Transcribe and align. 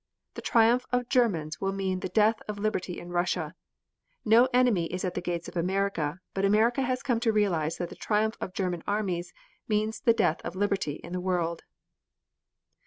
The 0.33 0.41
triumph 0.41 0.87
of 0.91 1.09
Germans 1.09 1.61
will 1.61 1.73
mean 1.73 1.99
the 1.99 2.09
death 2.09 2.41
of 2.47 2.57
liberty 2.57 2.99
in 2.99 3.11
Russia. 3.11 3.53
No 4.25 4.47
enemy 4.51 4.91
is 4.91 5.05
at 5.05 5.13
the 5.13 5.21
gates 5.21 5.47
of 5.47 5.55
America, 5.55 6.19
but 6.33 6.43
America 6.43 6.81
has 6.81 7.03
come 7.03 7.19
to 7.19 7.31
realize 7.31 7.77
that 7.77 7.89
the 7.89 7.95
triumph 7.95 8.33
of 8.41 8.51
German 8.55 8.81
arms 8.87 9.31
means 9.67 9.99
the 9.99 10.13
death 10.15 10.41
of 10.43 10.55
Liberty 10.55 10.93
in 11.03 11.13
the 11.13 11.21
world." 11.21 11.65